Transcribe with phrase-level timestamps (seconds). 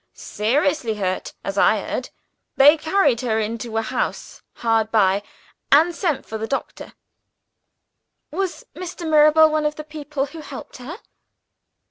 [0.15, 2.09] "Seriously hurt, as I heard.
[2.55, 5.21] They carried her into a house hard by
[5.71, 6.93] and sent for the doctor."
[8.31, 9.07] "Was Mr.
[9.07, 10.97] Mirabel one of the people who helped her?"